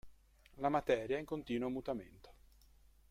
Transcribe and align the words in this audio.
La 0.55 0.69
materia 0.69 1.17
è 1.17 1.19
in 1.19 1.25
continuo 1.27 1.69
mutamento. 1.69 2.33